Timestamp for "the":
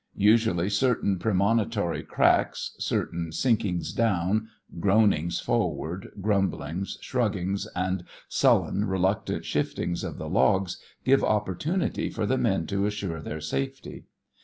10.17-10.27, 12.25-12.39